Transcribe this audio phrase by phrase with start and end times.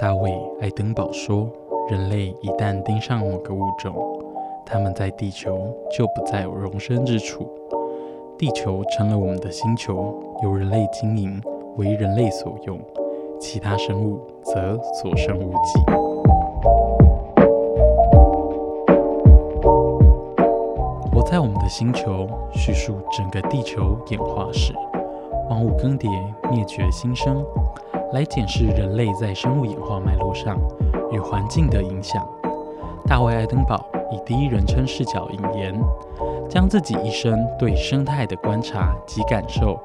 [0.00, 1.48] 大卫·爱登堡说
[1.88, 3.94] ：“人类一旦盯上某个物种，
[4.66, 5.56] 他们在地球
[5.96, 7.48] 就不再有容身之处。
[8.36, 11.40] 地球成了我们的星球，由人类经营，
[11.76, 12.76] 为人类所用，
[13.38, 15.80] 其他生物则所剩无几。”
[21.64, 24.74] 的星球叙述整个地球演化史，
[25.48, 26.10] 万物更迭、
[26.50, 27.42] 灭绝、新生，
[28.12, 30.58] 来检视人类在生物演化脉络上
[31.10, 32.22] 与环境的影响。
[33.06, 35.74] 大卫·爱登堡以第一人称视角引言，
[36.50, 39.80] 将自己一生对生态的观察及感受，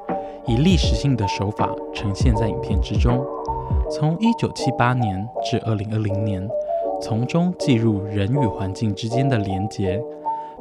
[0.46, 3.26] 以历史性的手法呈现在影片之中。
[3.90, 6.50] 从1978年至2020年，
[7.02, 10.04] 从中记录人与环境之间的连结。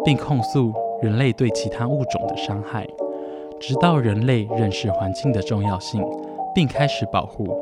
[0.04, 2.84] 并控诉人类对其他物种的伤害，
[3.60, 6.04] 直到人类认识环境的重要性，
[6.52, 7.56] 并开始保护。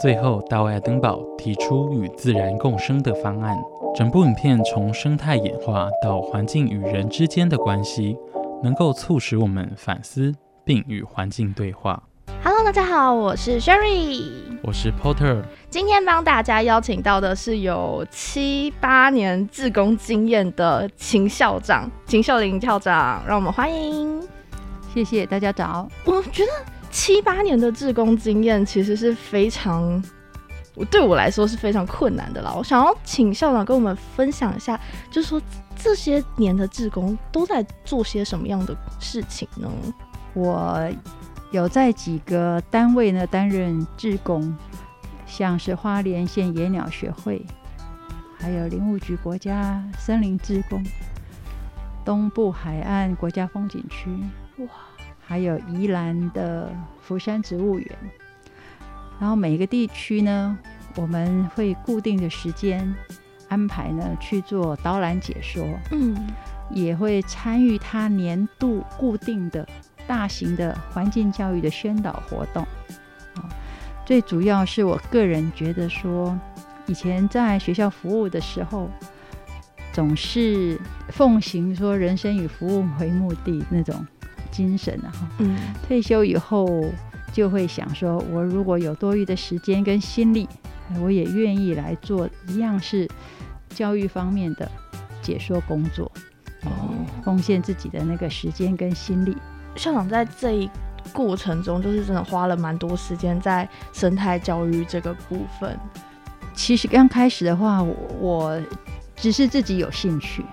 [0.00, 3.56] 最后，大卫·爱登堡提出与自然共生的方案。
[3.94, 8.16] 整部影片从生态演化到环境与人之间的关系，
[8.62, 12.02] 能够促使我们反思并与环境对话。
[12.42, 15.42] Hello，大家好，我是 Sherry，我是 Porter。
[15.68, 24.22] 今天帮大家邀请到的是有七八年志工经验的秦校长，秦秀玲校长，让我们欢迎。
[24.94, 25.88] 谢谢大家早。
[26.04, 26.52] 我觉得
[26.92, 30.00] 七八年的志工经验其实是非常，
[30.88, 32.54] 对我来说是非常困难的啦。
[32.56, 34.80] 我想要请校长跟我们分享一下，
[35.10, 35.42] 就是说
[35.74, 39.68] 这些年的志工都在做些什么样的事情呢？
[40.34, 40.88] 我。
[41.52, 44.56] 有在几个单位呢担任志工，
[45.26, 47.44] 像是花莲县野鸟学会，
[48.38, 50.82] 还有林务局国家森林志工，
[52.06, 54.08] 东部海岸国家风景区，
[54.64, 54.68] 哇，
[55.20, 57.98] 还有宜兰的福山植物园。
[59.20, 60.58] 然后每个地区呢，
[60.96, 62.94] 我们会固定的时间
[63.50, 66.16] 安排呢去做导览解说，嗯，
[66.70, 69.68] 也会参与他年度固定的。
[70.06, 72.62] 大型的环境教育的宣导活动
[73.34, 73.48] 啊，
[74.04, 76.38] 最主要是我个人觉得说，
[76.86, 78.90] 以前在学校服务的时候，
[79.92, 84.06] 总是奉行说人生以服务为目的那种
[84.50, 85.12] 精神啊。
[85.38, 86.84] 嗯，退休以后
[87.32, 90.48] 就会想说，我如果有多余的时间跟心力，
[91.00, 93.08] 我也愿意来做一样是
[93.70, 94.70] 教育方面的
[95.22, 96.10] 解说工作，
[96.64, 96.90] 哦，
[97.24, 99.36] 奉献自己的那个时间跟心力。
[99.76, 100.70] 校长在这一
[101.12, 105.78] 过程中，就是真的花了蛮多时间在生态教育这个部分。
[106.54, 108.60] 其实刚开始的话，我
[109.16, 110.44] 只是自己有兴趣，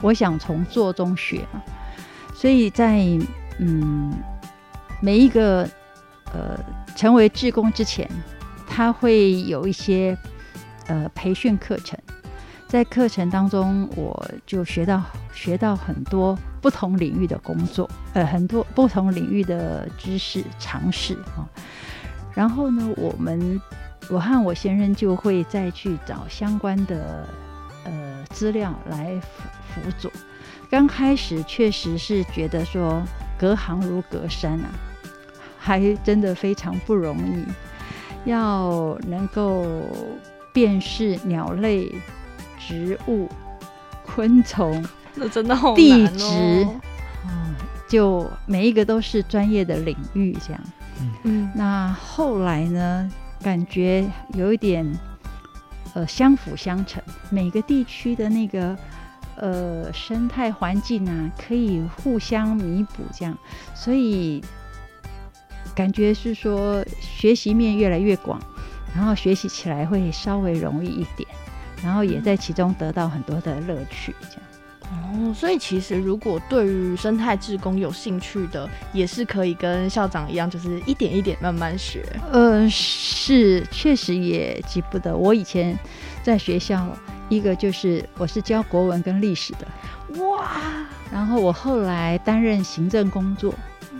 [0.00, 1.62] 我想从做中学嘛。
[2.34, 3.04] 所以在
[3.58, 4.12] 嗯
[5.00, 5.68] 每一个
[6.32, 6.58] 呃
[6.96, 8.10] 成为志工之前，
[8.66, 10.16] 他会有一些
[10.86, 11.98] 呃培训课程。
[12.70, 15.02] 在课程当中，我就学到
[15.34, 21.42] 学到很多不同领域的工作，呃，很多不同领域的知识常识啊。
[22.32, 23.60] 然后呢，我们
[24.08, 27.26] 我和我先生就会再去找相关的
[27.82, 30.12] 呃资料来辅辅佐。
[30.70, 33.02] 刚开始确实是觉得说
[33.36, 34.70] 隔行如隔山啊，
[35.58, 37.44] 还真的非常不容易，
[38.30, 39.66] 要能够
[40.52, 41.92] 辨识鸟类。
[42.66, 43.28] 植物、
[44.04, 44.84] 昆虫，
[45.14, 46.24] 那真的好地质，
[47.26, 47.54] 嗯，
[47.88, 50.62] 就每一个都是专业的领域，这样。
[51.24, 53.10] 嗯，那后来呢，
[53.42, 54.04] 感觉
[54.34, 54.86] 有一点
[55.94, 58.76] 呃相辅相成，每个地区的那个
[59.36, 63.36] 呃生态环境啊，可以互相弥补，这样，
[63.74, 64.44] 所以
[65.74, 68.38] 感觉是说学习面越来越广，
[68.94, 71.26] 然后学习起来会稍微容易一点。
[71.82, 74.42] 然后也在其中得到很多的乐趣，这样
[74.92, 75.34] 哦。
[75.34, 82.04] 所以其实如果对于生态志工有兴趣的，也是可以跟校长一样，就是一点一点慢慢学。
[82.30, 85.16] 呃，是，确实也急不得。
[85.16, 85.78] 我以前
[86.22, 86.88] 在学校，
[87.28, 89.66] 一个就是我是教国文跟历史的，
[90.22, 90.50] 哇，
[91.12, 93.54] 然后我后来担任行政工作，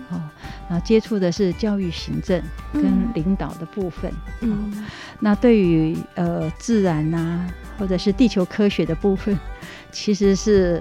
[0.09, 0.21] 哦，
[0.69, 2.41] 然后接触的是教育行政
[2.73, 4.11] 跟嗯领导的部分。
[4.41, 4.85] 嗯
[5.19, 7.47] 那对于呃自然呐、
[7.81, 9.35] 或者是地球科学的部分，
[9.91, 10.79] 其实是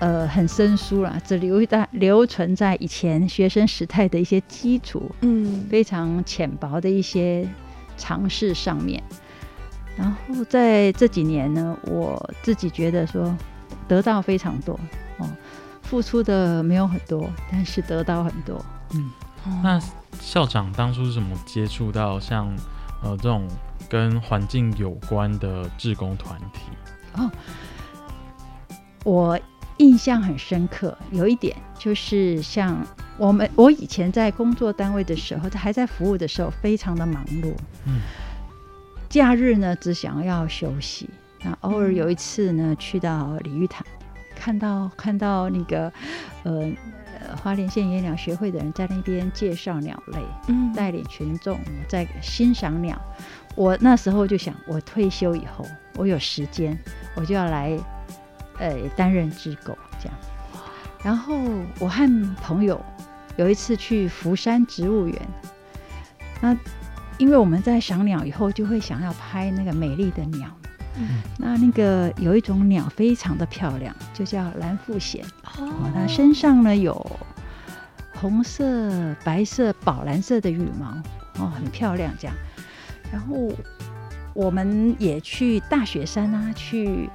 [0.00, 7.48] 呃很生疏啦，只留在留存在以前学生时代的一些基础，嗯非常浅薄的一些
[7.96, 9.00] 尝试上面。
[9.96, 13.32] 然后在这几年呢，我自己觉得说
[13.86, 14.78] 得到非常多
[15.18, 15.30] 哦，
[15.82, 18.60] 付出的没有很多，但是得到很多。
[18.94, 19.12] 嗯
[19.62, 19.80] 那
[20.20, 22.52] 校长当初是怎么接触到像
[23.02, 23.46] 呃这种
[23.88, 26.60] 跟环境有关的志工团体？
[27.16, 27.30] 哦
[29.04, 29.38] 我
[29.76, 32.82] 印象很深刻，有一点就是像
[33.18, 37.52] 我们我以前在工作单位的时候，还在服务的时候，非常的忙碌。
[37.86, 38.00] 嗯，
[39.10, 41.10] 假日呢只想要休息。
[41.42, 43.84] 那偶尔有一次呢，去到鲤鱼潭，
[44.34, 45.92] 看到看到那个
[46.44, 46.72] 呃
[47.20, 52.98] 呃花莲县野鸟学会的人在那边介绍鸟类，嗯带领群众在欣赏鸟。
[53.54, 55.64] 我那时候就想，我退休以后，
[55.96, 56.78] 我有时间，
[57.14, 57.78] 我就要来，
[58.58, 60.18] 呃，担任志狗这样。
[61.02, 61.34] 然后
[61.78, 62.80] 我和朋友
[63.36, 65.20] 有一次去福山植物园，
[66.40, 66.56] 那
[67.18, 70.48] 因为我们在赏鸟以后，就会想要拍那个美丽的鸟。
[70.96, 75.20] 嗯那那个有一种鸟非常的漂亮，就叫蓝腹鹇。
[75.58, 77.04] 哦，哦它身上呢有
[78.14, 80.86] 红色、白色、宝蓝色的羽毛，
[81.38, 82.36] 哦，很漂亮这样。
[83.14, 83.48] 然后
[84.32, 87.08] 我们也去大雪山啊，去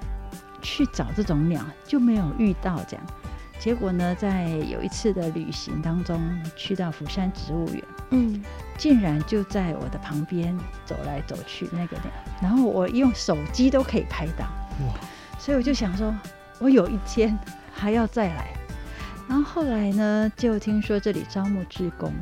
[0.61, 3.05] 去找这种鸟，就没有遇到这样。
[3.59, 6.17] 结果呢，在有一次的旅行当中，
[6.55, 8.41] 去到福山植物园，嗯
[8.77, 12.05] 竟然就在我的旁边走来走去那个鸟，
[12.41, 14.45] 然后我用手机都可以拍到。
[14.87, 14.93] 哇，
[15.37, 16.15] 所以我就想说，
[16.59, 17.37] 我有一天
[17.73, 18.53] 还要再来。
[19.27, 22.13] 然后后来呢，就听说这里招募志工，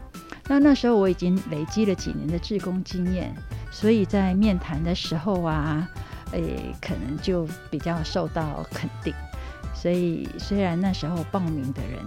[0.47, 3.31] 那那时候我已经累积了几年的志工经验，
[3.79, 5.87] 所以在面谈的时候啊，
[6.31, 9.13] 诶，可能就比较受到肯定。
[9.75, 12.03] 所以虽然那时候报名的人，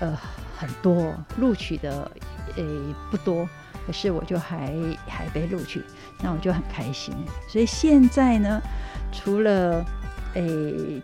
[0.00, 0.18] 呃，
[0.58, 2.10] 很多，录取的
[2.56, 2.62] 诶
[3.10, 3.48] 不多，
[3.86, 4.74] 可是我就还
[5.08, 5.82] 还被录取，
[6.20, 7.14] 那我就很开心。
[7.48, 8.60] 所以现在呢，
[9.10, 9.82] 除了
[10.34, 11.02] 诶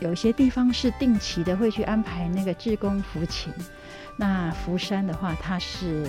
[0.00, 3.52] 有些地方是定期的会去安排那个志工服勤，
[4.16, 6.08] 那福山的话，它是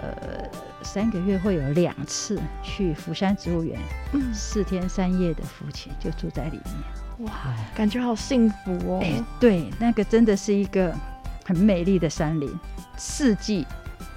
[0.00, 0.48] 呃
[0.82, 3.78] 三个月会有两次去福山植物园，
[4.12, 7.28] 嗯，四天三夜的浮潜，就住在里面。
[7.28, 7.32] 哇，
[7.74, 9.00] 感觉好幸福哦。
[9.02, 10.94] 哎、对，那个真的是一个
[11.44, 12.58] 很美丽的山林，
[12.96, 13.66] 四季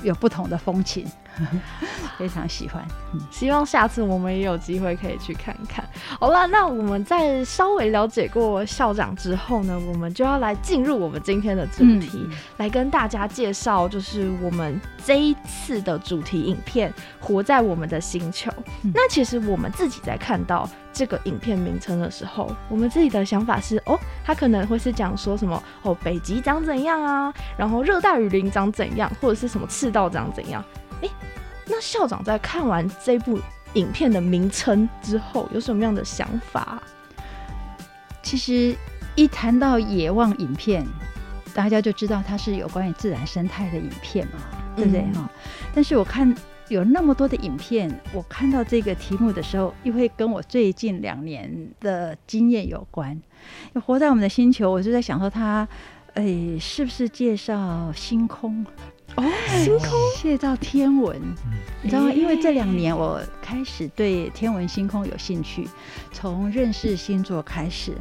[0.02, 1.06] 有不同的风情，
[2.18, 2.86] 非常喜欢。
[3.14, 5.84] 嗯，希望下次我们也有机会可以去看看。
[6.20, 12.28] 好了，那我们在稍微了解过校长之后呢，我们就要来进入我们今天的主题，
[12.58, 18.50] 来跟大家介绍，就是我们这一次的主题影片《活在我们的星球》
[18.84, 30.64] 嗯那其实我们自己在看到这个影片名称的时候，我们自己的想法是，哦，它可能会是讲说什么，哦，北极长怎样啊，然后热带雨林长怎样，或者是什么赤道长怎样。
[31.01, 31.09] 诶，
[31.65, 33.39] 那校长在看完这部
[33.74, 36.81] 影片的名称之后，有什么样的想法？
[38.24, 38.75] 其实
[39.16, 40.85] 一谈到野望影片，
[41.54, 44.33] 大家就知道它是有关于自然生态的影片嘛，
[44.75, 45.30] 对不对嗯哈、
[45.73, 46.33] 但是我看
[46.69, 53.21] 有那么多的影片，我看到这个题目的时候，又会跟我最近两年的经验有关。
[53.85, 55.68] 活在我们的星球，我就在想说它，
[56.16, 58.66] 诶，是不是介绍星空？
[59.16, 59.24] 哦，
[59.64, 59.90] 星空，
[60.22, 62.12] 介绍天文，嗯你知道吗？
[62.12, 65.68] 因为这两年我开始对天文星空有兴趣，
[66.12, 67.94] 从认识星座开始，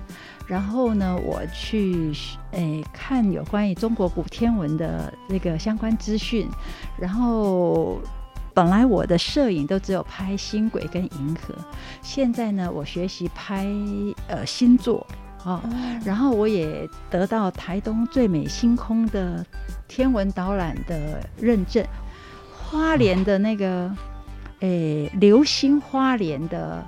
[0.46, 2.12] 然后呢，我去
[2.52, 6.48] 诶看有关于中国古天文的那个相关资讯，
[6.98, 8.00] 然后。
[8.56, 11.52] 本来我的摄影都只有拍星轨跟银河，
[12.02, 13.66] 现在呢，我学习拍
[14.28, 15.04] 呃星座
[15.44, 15.70] 啊、哦
[16.04, 19.44] 然后我也得到台东最美星空的
[19.88, 21.84] 天文导览的认证，
[22.52, 23.90] 花莲的那个
[24.60, 26.84] 诶流星花莲的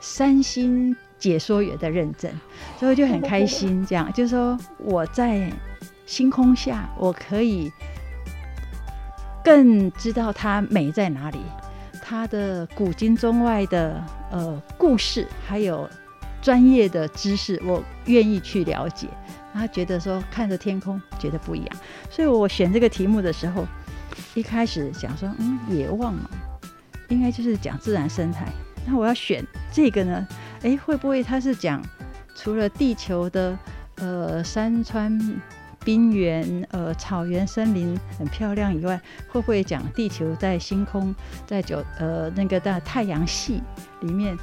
[0.00, 2.30] 三星解说员的认证，
[2.78, 3.84] 所以就很开心。
[3.84, 5.50] 这样就是说我在
[6.06, 7.72] 星空下，我可以
[9.42, 11.40] 更知道它美在哪里，
[12.02, 14.00] 它的古今中外的
[14.30, 15.88] 呃故事，还有
[16.40, 19.08] 专业的知识，我愿意去了解。
[19.52, 21.76] 他觉得说看着天空觉得不一样，
[22.08, 23.66] 所以我选这个题目的时候，
[24.34, 26.30] 一开始想说，嗯，野望嘛，
[27.08, 28.46] 应该就是讲自然生态。
[28.86, 30.26] 那我要选这个呢？
[30.62, 31.82] 诶，会不会它是讲
[32.34, 33.58] 除了地球的
[33.96, 35.18] 呃山川
[35.84, 43.60] 冰原、呃草原、森林很漂亮以外，会不会讲地球在星空在九呃那个在太阳系
[44.02, 44.36] 里面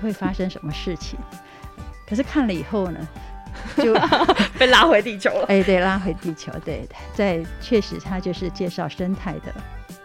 [0.00, 1.18] 会发生什么事情？
[2.08, 3.08] 可是看了以后呢，
[3.78, 3.94] 就
[4.58, 5.46] 被拉回地球了。
[5.46, 9.54] 哎，对，拉回地球，对，在确实它就是介绍生态的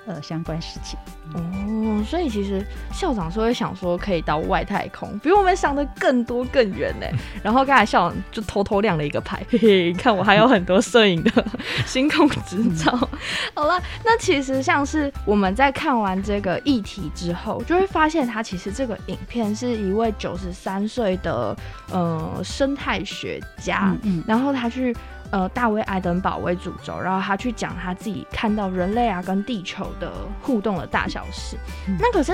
[0.06, 0.98] 呃相关事情。
[1.34, 7.06] 哦，所以其实校长是会想说可以到外太空，比我们想的更多更远呢。
[7.44, 11.46] 然后刚才校长就偷偷亮了一个牌， 嘿嘿，看我还有很多摄影的
[11.86, 12.92] 星空执照。
[13.54, 21.56] 好了，那其实像是我们在看完这个议题之后，就会发现他其实这个影片是一位九十三岁的
[21.92, 24.96] 呃生态学家，嗯嗯然后他去
[25.36, 30.10] 呃大卫爱登堡为主轴，然后他去讲他自己看到人类啊跟地球的
[30.42, 31.58] 互动的大小事。
[31.90, 32.32] 嗯那可是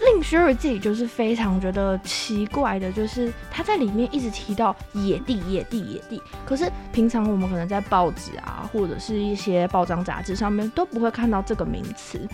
[0.00, 12.28] 令 Sherry 自己就是非常觉得奇怪的，就是他在里面一直提到野地、野地、野地，可是平常我们可能在报纸啊或者是一些报章杂志上面都不会看到这个名词。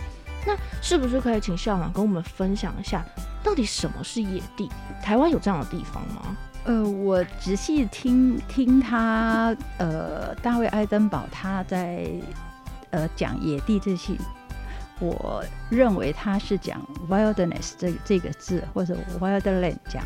[0.45, 3.05] 那是不是可以请校长跟我们分享一下，
[3.45, 4.69] 到底什么是野地？
[5.01, 6.37] 台湾有这样的地方吗？
[6.65, 12.07] 呃，我仔细听听他，呃，大卫爱登堡他在
[12.91, 14.15] 呃讲野地这些，
[15.01, 20.05] 我认为他是讲 wilderness 这这个字，或者 wildland 讲。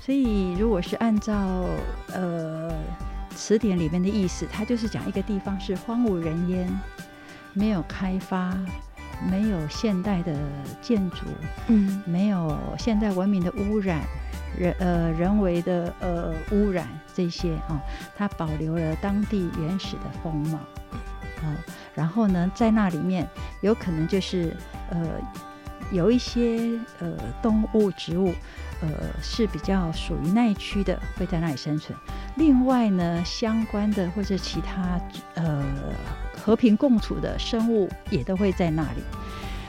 [0.00, 1.36] 所以如果是按照
[2.14, 2.72] 呃
[3.36, 6.66] 词典里面的意思，他就是讲一个地方是荒无人烟，
[7.52, 8.56] 没有开发，
[9.30, 10.34] 没有现代的
[10.80, 11.26] 建筑，
[11.68, 14.00] 嗯没有现代文明的污染，
[14.58, 17.80] 人呃人为的呃污染这些啊、
[18.16, 20.58] 它保留了当地原始的风貌，
[21.42, 21.56] 哦，
[21.94, 23.28] 然后呢，在那里面
[23.60, 24.56] 有可能就是
[24.90, 25.06] 呃
[25.90, 27.12] 有一些呃
[27.42, 28.32] 动物植物。
[28.84, 28.88] 呃，
[29.22, 31.96] 是比较属于那一区的，会在那里生存。
[32.34, 35.00] 另外呢，相关的或者其他
[35.36, 35.64] 呃
[36.44, 39.02] 和平共处的生物也都会在那里。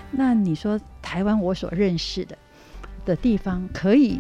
[0.10, 2.38] 那你说台湾我所认识的
[3.06, 4.20] 的地方，可以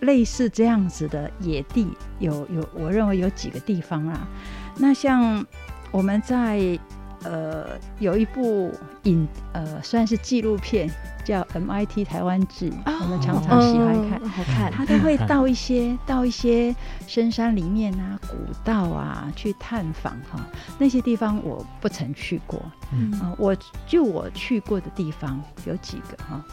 [0.00, 4.28] 类似这样子的野地，有有，我认为有几个地方啦。
[4.76, 5.44] 那像
[5.90, 6.78] 我们在
[7.24, 8.72] 呃有一部
[9.04, 10.90] 影呃算是纪录片，
[11.24, 14.20] 叫《MIT 台湾志》，我们常常喜欢看。
[14.22, 14.70] 嗯好看。
[14.70, 16.74] 他都会到一些到一些
[17.06, 20.44] 深山里面啊、古道啊去探访哈、
[20.78, 22.60] 那些地方我不曾去过。
[22.92, 23.12] 嗯。
[23.20, 23.56] 啊、我
[23.86, 26.44] 就我去过的地方有几个哈、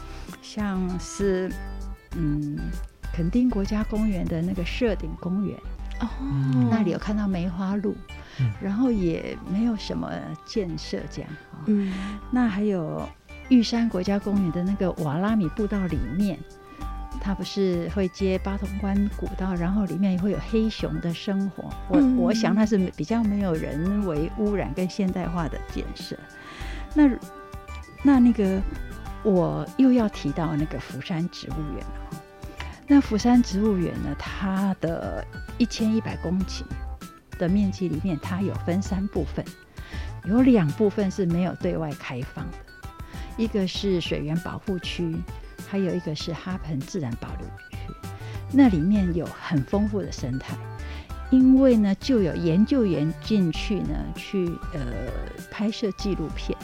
[0.42, 1.52] 像是
[2.16, 2.58] 嗯
[3.12, 5.56] 垦丁国家公园的那个社顶公园，
[6.00, 6.08] 哦，
[6.70, 7.94] 那里有看到梅花鹿，
[8.40, 10.10] 嗯然后也没有什么
[10.44, 11.92] 建设这样啊、嗯
[12.30, 13.08] 那还有
[13.48, 16.38] 玉山国家公园的那个瓦拉米步道里面，
[17.20, 21.64] 它不是会接八通关古道，然后里面也会有黑熊的生活。
[21.88, 26.16] 我、嗯我想它是比较没有人为污染跟现代化的建设。
[26.94, 27.08] 那
[28.02, 28.60] 那那个
[29.22, 32.18] 我又要提到那个福山植物园了哈。
[32.88, 35.24] 那福山植物园呢，它的
[35.58, 36.62] 一千一百公顷
[37.38, 39.44] 的面积里面，它有分三部分。
[40.24, 42.58] 有两部分是没有对外开放的，
[43.36, 45.16] 一个是水源保护区，
[45.68, 47.76] 还有一个是哈盆自然保留区。
[48.50, 50.56] 那里面有很丰富的生态，
[51.30, 54.80] 因为呢，就有研究员进去呢，去呃
[55.50, 56.58] 拍摄纪录片，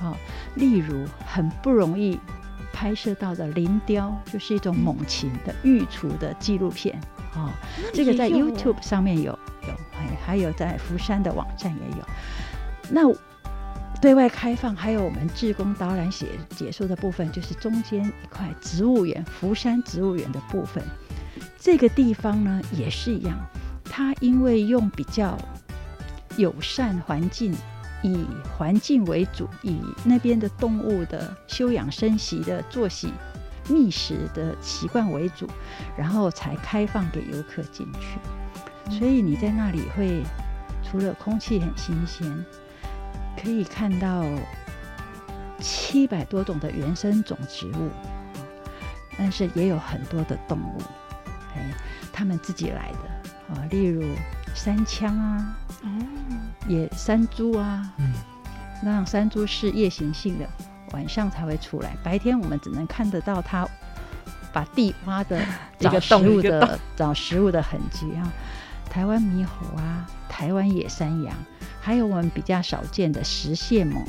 [0.00, 0.16] 哦，
[0.54, 2.20] 例如很不容易
[2.72, 7.00] 拍摄到的林雕，就是一种猛禽的育雏的纪录片，
[7.34, 7.50] 哦，
[7.92, 12.04] 这个在 YouTube 上面有有，还还有在福山的网站也有。
[12.90, 13.02] 那
[14.00, 20.82] 对外开放，还有我们志工导览写解说的部分，就是中间一块植物园，福山植物园的部分。
[21.56, 23.38] 这个地方呢也是一样，
[23.84, 25.38] 它因为用比较
[26.36, 27.54] 友善环境，
[28.02, 28.26] 以
[28.58, 33.12] 环境为主，以那边的动物的休养生息的作息、
[33.68, 35.46] 觅食的习惯为主，
[35.96, 38.18] 然后才开放给游客进去。
[38.90, 40.22] 所以你在那里会
[40.82, 42.44] 除了空气很新鲜，
[43.40, 44.24] 可以看到
[45.58, 47.90] 七百多种的原生种植物，
[49.16, 50.78] 但是也有很多的动物，
[51.54, 51.72] 哎，
[52.12, 54.04] 他们自己来的啊，例如
[54.54, 55.88] 山羌啊、哦，
[56.68, 58.12] 野山猪啊，嗯。
[58.84, 60.48] 那山猪是夜行性的，
[60.92, 63.66] 晚上才会出来，白天我们只能看得到它
[64.52, 65.40] 把地挖的
[65.78, 68.32] 找食物的 找食物的痕迹啊。
[68.88, 71.34] 台湾猕猴啊，台湾野山羊，
[71.80, 74.04] 还有我们比较少见的石蟹猛、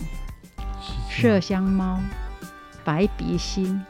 [1.09, 1.99] 麝香猫、
[2.83, 3.81] 白鼻心、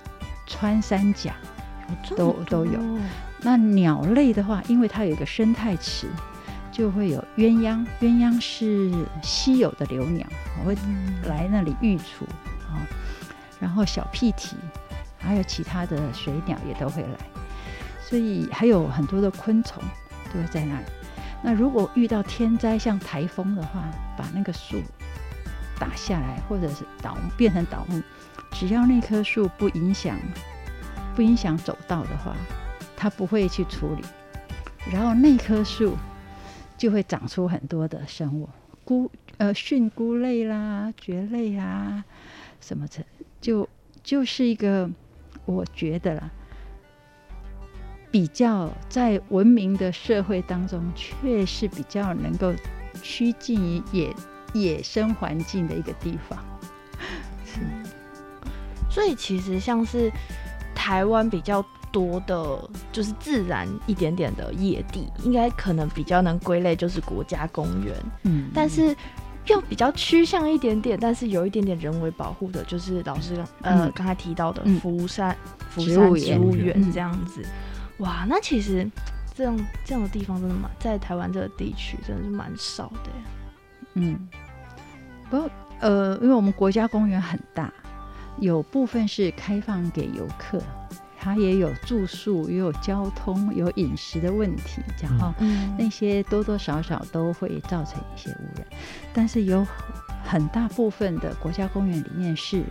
[0.46, 1.34] 穿山甲。
[2.16, 2.80] 都都有。
[3.42, 6.08] 那鸟类的话，因为它有一个生态池，
[6.72, 10.26] 就会有鸳鸯，鸳鸯是稀有的留鸟，
[10.66, 10.76] 会
[11.28, 12.26] 来那里育雏
[13.60, 14.56] 然后小屁蹄，
[15.20, 17.18] 还有其他的水鸟也都会来，
[18.02, 19.82] 所以还有很多的昆虫
[20.34, 20.86] 都会在那里。
[21.42, 23.84] 那如果遇到天灾，像台风的话，
[24.18, 24.82] 把那个树
[25.80, 28.02] 打下来，或者是倒变成倒木，
[28.52, 30.18] 只要那棵树不影响
[31.16, 32.36] 不影响走道的话，
[32.96, 34.04] 它不会去处理。
[34.92, 35.98] 然后那棵树
[36.78, 38.50] 就会长出很多的生物，
[38.84, 42.04] 菇呃蕈菇类啦、蕨类啊，
[42.64, 43.04] 什么成，
[43.42, 43.68] 就
[44.02, 44.90] 就是一个
[45.46, 46.30] 我觉得啦，
[48.10, 52.54] 比较在文明的社会当中，确实比较能够
[53.02, 54.16] 趋近于野
[54.54, 56.40] 野生环境的一个地方。
[57.46, 57.60] 是
[58.90, 60.12] 所以其实像是
[60.74, 67.96] 台湾比较多的，就是自然一点点的野地，应该可能比较能归类就是国家公园。
[68.24, 68.96] 嗯，但是
[69.48, 73.92] 又比较趋向一点点，但是有一点点人为保护的，就是老师刚呃嗯。
[73.96, 74.80] 刚才提到的嗯。
[74.80, 75.36] 福山
[75.70, 76.58] 福山植物嗯。
[76.58, 77.44] 园这样子。
[77.98, 78.90] 哇，那其实
[79.36, 83.12] 这样这样的地方真的蛮在台湾这个地区真的是蛮少的。
[83.96, 84.28] 嗯，
[85.30, 87.72] 不过呃，因为我们国家公园很大，
[88.40, 90.62] 有部分是开放给游客，
[91.24, 98.68] 它也有住宿，也有交通，有饮食的问题，这样哈、嗯那些多多少少都会造成一些污染，
[99.14, 99.66] 但是有
[100.22, 102.64] 很大部分的国家公园里面是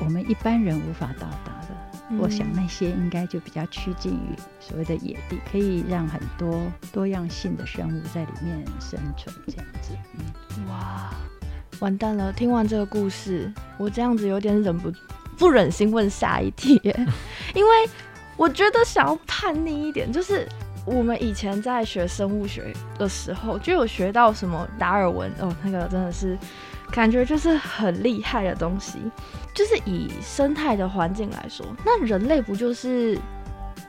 [0.00, 2.18] 我们一般人无法到达的。
[2.18, 6.60] 我想那些应该就比较趋近于所谓的野地，可以让很多
[6.92, 9.96] 多样性的生物在里面生存，这样子。
[10.14, 11.10] 嗯，哇，
[11.80, 12.30] 完蛋了！
[12.32, 14.92] 听完这个故事，我这样子有点忍不
[15.38, 16.80] 不忍心问下一题，
[17.54, 17.70] 因为
[18.36, 20.46] 我觉得想要叛逆一点，就是
[20.84, 26.36] 我们以前在学生物学的时候，就有学到什么达尔文哦，那个真的是
[26.90, 28.98] 感觉就是很厉害的东西。
[29.54, 33.18] 就是以生态的环境来说，那人类不就是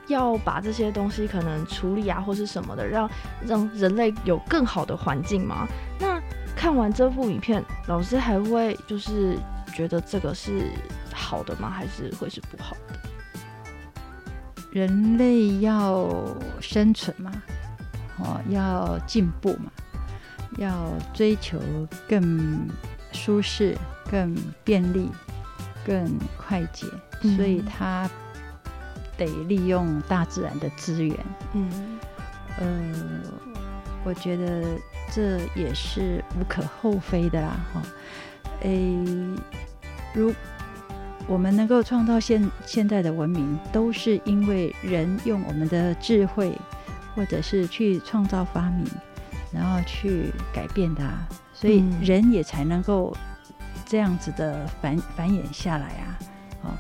[0.08, 3.10] 要把这些东西可能处理啊，或是什么的，让
[3.46, 5.68] 让人类有更好的环境吗？
[6.00, 6.22] 那
[6.56, 9.38] 看完这部影片，老师还会就是
[9.78, 10.72] 觉得这个是
[11.14, 11.70] 好的吗？
[11.70, 12.98] 还是会是不好的？
[14.72, 16.10] 人类要
[16.60, 17.32] 生存嘛，
[18.18, 19.72] 哦，要进步嘛，
[20.58, 21.60] 要追求
[22.10, 22.68] 更
[23.12, 23.78] 舒适、
[24.10, 25.12] 更便利、
[25.86, 26.88] 更快捷，
[27.22, 28.10] 嗯所以它
[29.16, 31.16] 得利用大自然的资源。
[31.54, 32.00] 嗯
[32.58, 33.22] 呃，
[34.04, 34.64] 我觉得
[35.14, 37.84] 这也是无可厚非的啦，哈。
[38.62, 38.98] 诶，
[40.14, 40.34] 如
[41.28, 46.58] 我们能够创造现现代的文明，都是因为人用我们的智慧，
[47.16, 48.86] 或者是去创造发明，
[49.52, 51.12] 然后去改变它，
[51.54, 53.16] 所以嗯人也才能够
[53.86, 56.20] 这样子的繁繁衍下来啊。
[56.64, 56.72] 哦，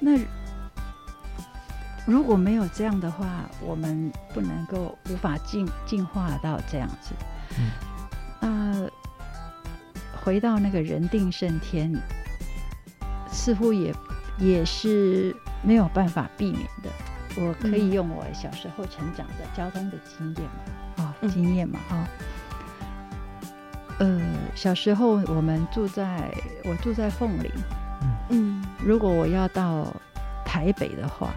[0.00, 0.18] 那
[2.06, 3.26] 如果没有这样的话，
[3.60, 7.14] 我们不能够无法进进化到这样子。
[7.58, 7.70] 嗯
[8.42, 8.90] 那
[10.22, 11.94] 回到那个人定胜天，
[13.30, 13.94] 似乎也
[14.38, 16.90] 也是没有办法避免的。
[17.36, 17.92] 我可以嗯。
[17.92, 21.30] 用我小时候成长的交通的经验嘛，哦，嗯。
[21.30, 22.04] 经验嘛，哦、
[23.98, 24.20] 呃，
[24.54, 26.28] 小时候我们住在
[26.64, 27.50] 我住在凤林，
[28.30, 28.64] 嗯。
[28.84, 29.86] 如果我要到
[30.44, 31.30] 台北的话，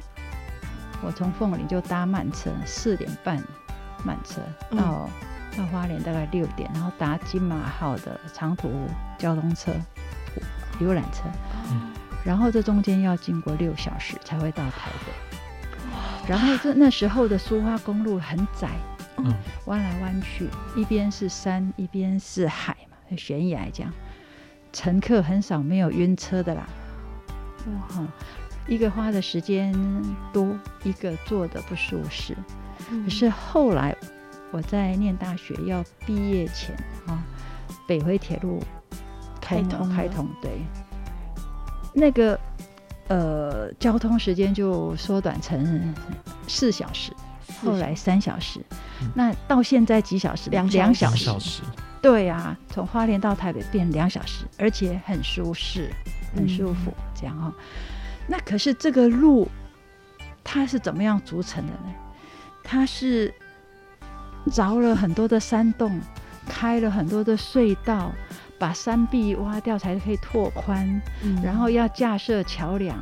[1.04, 3.38] 我从凤林就搭慢车，四点半
[4.04, 4.78] 慢车嗯。
[4.78, 5.10] 到、
[5.56, 8.72] 到花莲大概六点，然后搭金马号的长途
[9.20, 9.72] 交通车、
[10.80, 11.24] 游览车，
[12.24, 15.38] 然后这中间要经过六小时才会到台北。
[16.28, 18.70] 然后这那时候的苏花公路很窄，
[19.18, 19.34] 嗯。
[19.66, 23.92] 弯来弯去，一边是山，一边是海嘛，悬崖这样。
[24.74, 26.68] 乘客很少没有晕车的啦，
[27.68, 28.08] 哇，哈
[28.68, 29.74] 一个花的时间
[30.34, 32.36] 多，一个坐的不舒适。
[32.90, 33.04] 嗯。
[33.04, 33.96] 可是后来
[34.52, 36.76] 我在念大学要毕业前
[37.08, 37.24] 啊，
[37.88, 38.62] 北回铁路
[39.44, 40.62] 开通开通，对，
[41.94, 42.40] 那个
[43.10, 45.94] 呃交通时间就缩短成
[46.48, 47.12] 四小时，
[47.62, 48.62] 后来三小时，
[49.02, 50.50] 嗯那到现在几小时？
[50.50, 51.26] 两两小小时。
[51.26, 51.62] 两小时，
[52.02, 55.92] 对啊，从花莲到台北变两小时，而且很舒适，
[56.34, 57.54] 很舒服，这样哦。
[58.28, 59.50] 那可是这个路
[60.42, 61.94] 它是怎么样组成的呢？
[62.64, 63.34] 它是
[64.48, 66.00] 凿了很多的山洞，
[66.48, 68.12] 开了很多的隧道，
[68.64, 72.98] 把山壁挖掉才可以拓宽，嗯然后要架设桥梁。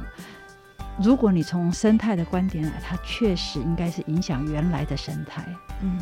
[0.99, 5.45] 如果你从生态的观点来，它确实应该是影响原来的生态。
[5.83, 5.99] 嗯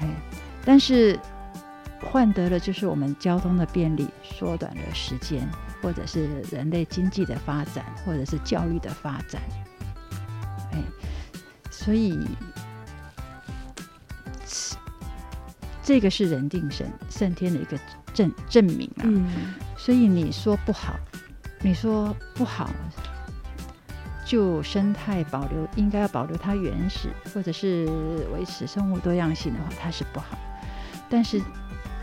[0.00, 0.08] 哎，
[0.64, 1.20] 但是
[2.00, 5.46] 换得了就是我们交通的便利，缩短了时间，
[5.82, 9.42] 或者是人类经济的发展，或者是教育的发展，
[10.72, 10.82] 哎，
[11.70, 12.18] 所以
[15.82, 17.78] 这个是人定胜胜天的一个
[18.12, 19.02] 证证明啊。
[19.04, 20.98] 嗯，所以你说不好，
[21.60, 22.70] 你说不好，
[24.24, 27.86] 就生态保留应该要保留它原始，或者是
[28.32, 30.38] 维持生物多样性的话，它是不好。
[31.08, 31.40] 但是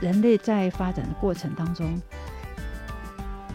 [0.02, 2.00] 人类在发展的过程当中，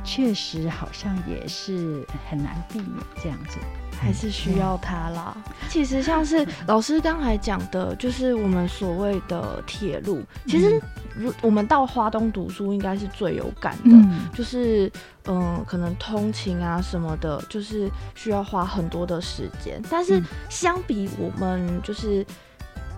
[0.03, 2.91] 确实好像也是很难避免
[3.23, 3.59] 这样子。
[4.01, 5.37] 还是需要它啦。
[5.69, 10.81] 其实像是老师刚才讲的，就是我们所谓的铁路，其实
[11.17, 14.91] 如我们到花东读书应该是最有感的，嗯就是
[15.27, 19.81] 嗯，可能通勤啊什么的，就是需要花很多的时间。
[19.91, 22.25] 但是嗯相比我们就是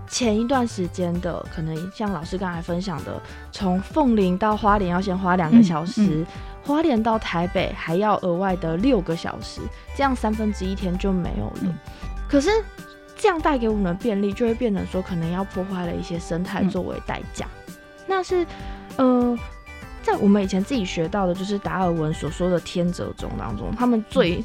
[0.09, 6.27] 前一段时间的，可能像老师刚才分享的，从凤林到花莲要先花两个小时，嗯
[6.62, 9.61] 花莲到台北还要额外的六个小时，
[9.96, 11.59] 这样三分之一天就没有了。
[11.62, 11.74] 嗯
[12.27, 12.50] 可是
[13.16, 17.46] 这样带给我们的便利，就会变成说，可能要破坏了一些生态嗯作为代价。
[18.07, 18.47] 那是
[18.97, 19.38] 呃，
[20.03, 24.43] 在我们以前自己学到的，就是达尔文所说的天择中当中，他们最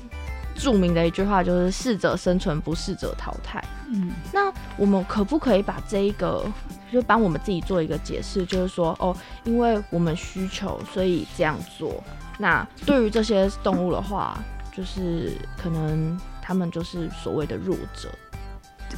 [0.56, 3.64] 著名的一句话就是“适者生存，不适者淘汰”。
[3.92, 6.46] 嗯那我们可不可以把这一个，
[6.92, 12.04] 就帮我们自己做一个解释，就是说，哦，因为我们需求，所以这样做。
[12.38, 14.38] 那对于这些动物的话，
[14.76, 18.10] 就是可能他们就是所谓的弱者。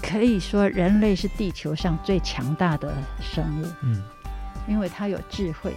[0.01, 4.01] 可以说人类是地球上最强大的生物，嗯，
[4.67, 5.73] 因为它有智慧，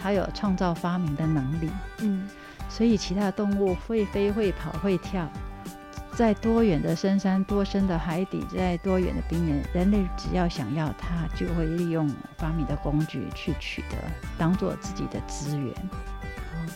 [0.00, 1.70] 它有创造发明的能力。
[1.98, 2.28] 嗯
[2.68, 5.26] 所以其他动物会飞、会跑、会跳，
[6.12, 13.96] 在多远的深山、多深的海底，在多远的冰原，人类只要想要它，就会利用发明的工具去取得，
[14.36, 15.70] 当做自己的资源。
[15.72, 16.66] 哦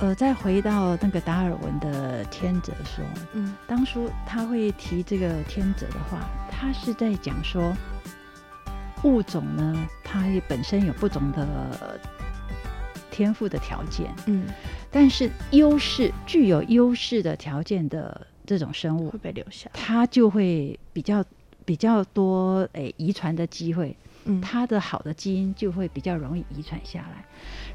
[0.00, 6.18] 呃，再回到那个达尔文的天择说，嗯当初他会提这个天择的话，
[6.50, 7.72] 他是在讲说，
[9.04, 12.00] 物种呢，它也本身有不同的
[13.10, 14.46] 天赋的条件，嗯，
[14.90, 19.70] 但是优势具有优势的条件的这种生物会，被留下。
[19.72, 21.24] 它就会比较
[21.64, 27.24] 比较多诶遗传的机会，嗯，它的好的基因就会比较容易遗传下来，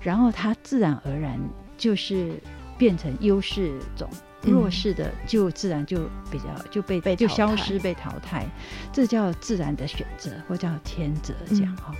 [0.02, 1.40] 然后它自然而然
[1.78, 2.34] 就是
[2.78, 4.10] 变成优势种。
[4.44, 4.52] 嗯。
[4.52, 8.46] 弱势的就自然就比较就被被就消失被淘汰，
[8.94, 11.78] 这叫自然的选择或叫天择这样嗯。
[11.78, 11.96] 哈、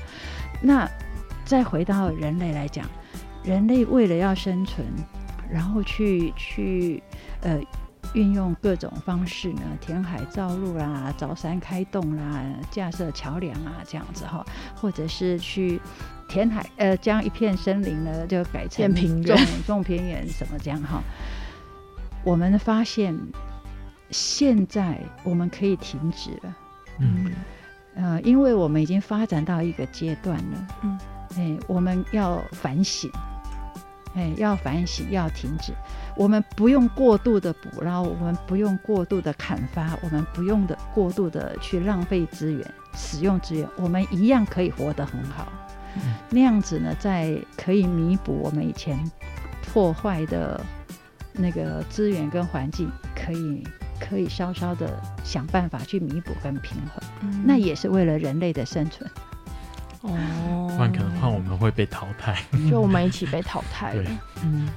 [0.62, 0.90] 那
[1.46, 2.86] 再回到人类来讲，
[3.44, 4.86] 人类为了要生存，
[5.52, 7.02] 然后去去
[7.42, 7.60] 呃
[8.14, 15.80] 运用各种方式呢，填海造陆啦，凿山开洞啦，架设桥梁啊，这样子哈，或者是去
[16.28, 19.48] 填海呃将一片森林呢就改成种原。
[19.66, 21.04] 种平原什么这样哈。
[22.24, 23.18] 我们发现
[24.12, 26.58] 现在我们可以停止了。
[27.00, 27.32] 嗯
[27.96, 31.00] 呃，因为我们已经发展到一个阶段了，嗯，
[31.36, 33.12] 哎，我们要反省，
[34.16, 35.74] 哎，要反省，要停止。
[36.16, 45.48] 我们不用过度的捕捞，我们不用过度的砍伐，我们不用的过度的去浪费资源、使用资源，我们一样可以活得很好。
[45.96, 48.98] 嗯那样子呢，在可以弥补我们以前
[49.74, 50.64] 破坏的
[51.40, 53.66] 那个资源跟环境，可以
[54.00, 57.04] 可以稍稍的想办法去弥补跟平衡。
[57.22, 59.10] 嗯那也是为了人类的生存。
[60.02, 62.38] 哦，不然可能换我们会被淘汰。
[62.70, 64.18] 就我们一起被淘汰了对。
[64.44, 64.70] 嗯，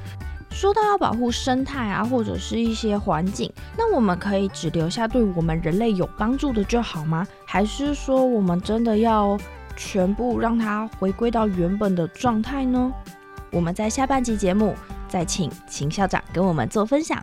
[0.50, 7.26] 说到要保护生态啊，或者是一些环境，那我们可以只留下对我们人类有帮助的就好吗？
[7.46, 9.38] 还是说我们真的要
[9.76, 12.92] 全部让它回归到原本的状态呢？
[13.52, 14.74] 我们在下半集节目
[15.12, 17.22] 再请秦校长跟我们做分享。